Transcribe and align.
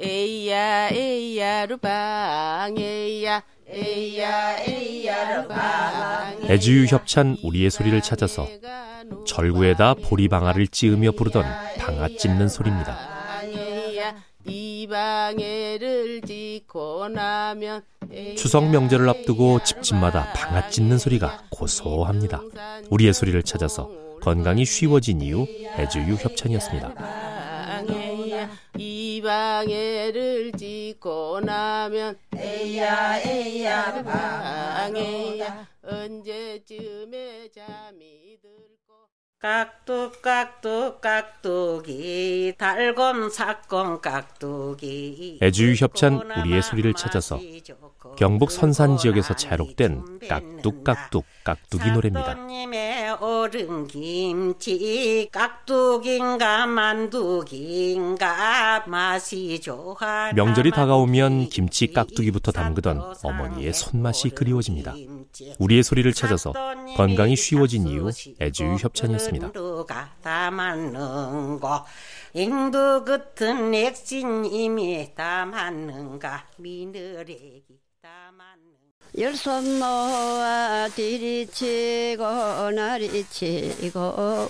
에이야 0.00 0.90
에이야 0.90 1.66
루방 1.66 2.78
에이야 2.78 3.42
에이야 3.68 4.56
에이야 4.60 5.36
루방 5.42 6.42
애주유 6.48 6.86
협찬 6.86 7.36
우리의 7.42 7.68
소리를 7.70 8.00
찾아서 8.00 8.46
절구에다 9.26 9.94
보리방아를 9.94 10.68
찧으며 10.68 11.10
부르던 11.12 11.44
방아 11.78 12.10
찢는 12.16 12.48
소리입니다. 12.48 12.96
추석 18.36 18.70
명절을 18.70 19.08
앞두고 19.08 19.64
집집마다 19.64 20.32
방아 20.32 20.68
찢는 20.68 20.98
소리가 20.98 21.42
고소합니다. 21.50 22.40
우리의 22.88 23.12
소리를 23.12 23.42
찾아서 23.42 23.90
건강이 24.22 24.64
쉬워진 24.64 25.20
이유 25.22 25.44
애주유 25.76 26.14
협찬이었습니다. 26.14 27.37
이 28.76 29.20
방해를 29.22 30.52
짓고 30.52 31.40
나면 31.40 32.18
에야 32.36 33.18
에야 33.20 34.02
방해야. 34.02 35.66
언제쯤에 35.82 37.48
잠이 37.54 38.38
들고 38.42 39.08
깍둑 39.40 40.20
깍둑 40.20 41.00
깍둑이 41.00 42.54
달곰 42.58 43.30
사건 43.30 44.00
깍둑이. 44.00 45.38
애주유 45.42 45.74
협찬 45.78 46.14
우리의 46.14 46.62
소리를 46.62 46.92
찾아서 46.94 47.38
경북 48.16 48.50
선산 48.50 48.96
지역에서 48.96 49.34
채록된 49.34 50.20
깍둑깍둑 50.28 51.24
깍둑이 51.44 51.90
노래입니다. 51.92 52.36
명절이 60.34 60.70
다가오면 60.70 61.48
김치 61.48 61.92
깍두기부터 61.92 62.52
담그던 62.52 63.14
어머니의 63.22 63.72
손맛이 63.72 64.30
그리워집니다. 64.30 64.94
우리의 65.58 65.82
소리를 65.82 66.12
찾아서 66.12 66.52
건강이 66.96 67.36
쉬워진 67.36 67.86
이유 67.86 68.10
애주유 68.40 68.76
협찬이었습니다. 68.80 69.52
열손 79.16 79.78
놓아 79.78 80.88
디리치고 80.94 82.70
나리치고 82.72 83.98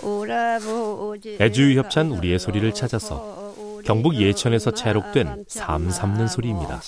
우라부지 0.03 1.39
애주유 1.41 1.79
협찬 1.79 2.11
우리의 2.11 2.41
소리를 2.41 2.75
찾아서 2.75 3.48
경북 3.89 4.17
예천에서 4.17 4.73
채록된 4.73 5.47
삶 5.49 5.89
삼는 5.91 6.29
소리입니다. 6.29 6.83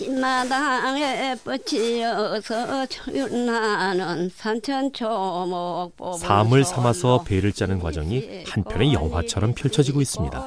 삶을 6.19 6.65
삼아서 6.65 7.25
배를 7.27 7.53
짜는 7.53 7.79
과정이 7.79 8.45
한편의 8.47 8.93
영화처럼 8.93 9.55
펼쳐지고 9.55 10.03
있습니다. 10.03 10.47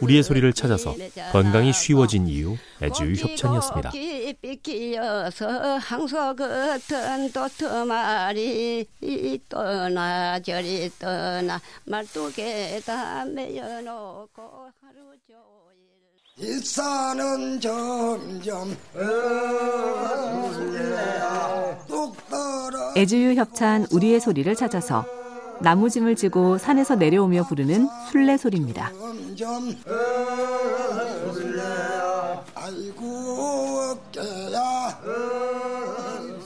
우리의 0.00 0.22
소리를 0.22 0.52
찾아서 0.52 0.94
건강이 1.32 1.72
쉬워진 1.72 2.28
이유 2.28 2.56
애주유 2.80 3.14
협찬이었습니다. 3.14 3.90
떠나 9.48 10.38
저리 10.38 10.88
떠나 11.00 11.60
말뚝에다 11.84 13.24
매여놓고 13.24 14.42
하루 14.80 15.16
종일 15.26 15.59
일산은 16.40 17.60
점점 17.60 18.74
애주유 22.96 23.34
협찬 23.34 23.86
우리의 23.92 24.20
소리를 24.20 24.54
찾아서 24.56 25.04
나무짐을 25.60 26.16
지고 26.16 26.56
산에서 26.56 26.96
내려오며 26.96 27.44
부르는 27.44 27.86
술래 28.10 28.38
소리입니다. 28.38 28.90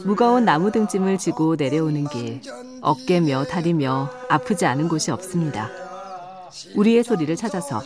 무거운 0.05 0.45
나무 0.45 0.73
등짐을 0.73 1.19
지고 1.19 1.55
내려오는 1.55 2.09
길 2.09 2.41
어깨며 2.83 3.45
다리며 3.45 4.11
아프지 4.29 4.67
않은 4.67 4.89
곳이 4.89 5.13
없습니다. 5.13 5.71
우리의 6.75 7.05
소리를 7.05 7.35
찾아서 7.37 7.81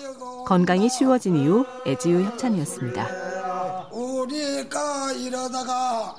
건강이 0.48 0.88
쉬워진 0.88 1.36
이유 1.36 1.66
애지유 1.86 2.22
협찬이었습니다. 2.25 3.06
우리가 3.92 5.12
이러다가 5.12 6.16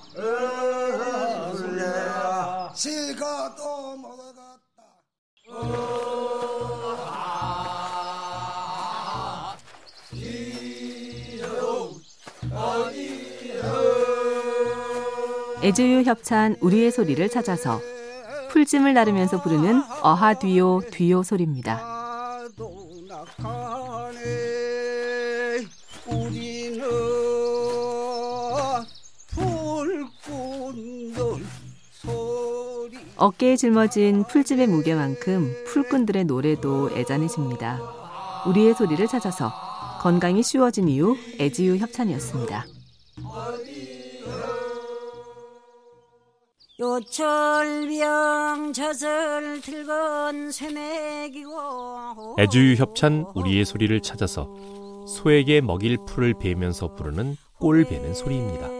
시가 2.76 3.56
또 3.56 3.98
못하겠다 3.98 4.84
애주유 15.64 16.04
협찬 16.04 16.56
우리의 16.62 16.92
소리를 16.92 17.28
찾아서 17.30 17.82
풀짐을 18.52 18.94
나르면서 18.94 19.42
부르는 19.42 19.82
어하 20.04 20.36
뒤요 20.36 20.82
뒤요 20.92 21.24
소리입니다. 21.24 21.98
어깨에 33.20 33.58
짊어진 33.58 34.24
풀집의 34.24 34.68
무게만큼 34.68 35.66
풀꾼들의 35.68 36.24
노래도 36.24 36.90
애잔해집니다. 36.92 37.82
우리의 38.48 38.74
소리를 38.74 39.06
찾아서 39.08 39.52
건강이 40.00 40.42
쉬워진 40.42 40.88
이유 40.88 41.18
애지유 41.38 41.76
협찬이었습니다. 41.78 42.66
요철병 46.80 48.72
젖을 48.72 49.60
들건 49.60 50.52
쇠맥이고 50.52 52.38
애주유 52.40 52.76
협찬 52.76 53.26
우리의 53.36 53.66
소리를 53.66 54.00
찾아서 54.00 54.48
소에게 55.06 55.60
먹일 55.60 55.98
풀을 56.08 56.36
베면서 56.40 56.96
부르는 56.96 57.36
꼴 57.60 57.84
베는 57.84 58.14
소리입니다. 58.14 58.79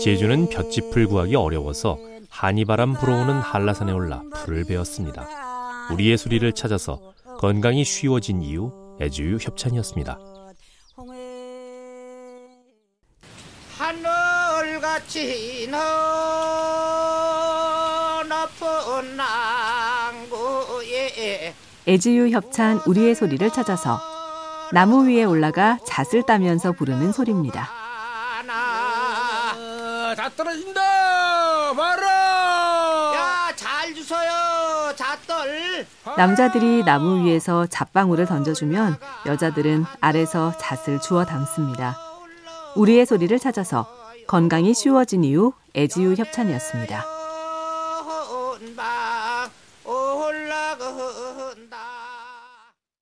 제주는 0.00 0.48
볏짚을 0.48 1.06
구하기 1.06 1.34
어려워서 1.36 1.98
한이바람 2.30 2.94
불어오는 2.94 3.34
한라산에 3.40 3.92
올라 3.92 4.22
풀을 4.34 4.64
베었습니다. 4.64 5.88
우리의 5.92 6.16
소리를 6.16 6.52
찾아서 6.52 7.14
건강이 7.38 7.84
쉬워진 7.84 8.42
이유 8.42 8.72
애주유 9.00 9.38
협찬이었습니다. 9.40 10.18
하늘같이 13.76 15.68
너 15.70 15.78
높은 18.22 19.16
낭구에 19.16 20.34
애지유 21.86 22.30
협찬 22.30 22.80
우리의 22.86 23.14
소리를 23.14 23.48
찾아서 23.50 24.00
나무 24.72 25.06
위에 25.06 25.24
올라가 25.24 25.78
잣을 25.86 26.22
따면서 26.26 26.72
부르는 26.72 27.12
소리입니다. 27.12 27.68
다 30.16 30.30
떨어진다 30.36 30.80
봐라 31.74 33.12
야 33.14 33.52
잘 33.56 33.92
주서요 33.94 34.94
잣돌 34.94 35.84
남자들이 36.16 36.84
나무 36.84 37.24
위에서 37.24 37.66
잣방울을 37.66 38.26
던져주면 38.26 38.96
여자들은 39.26 39.84
아래서 40.00 40.52
잣을 40.58 41.00
주워 41.00 41.24
담습니다. 41.24 41.96
우리의 42.76 43.06
소리를 43.06 43.36
찾아서 43.40 43.86
건강이 44.28 44.72
쉬워진 44.72 45.24
이유 45.24 45.52
애지유 45.76 46.14
협찬이었습니다. 46.16 47.13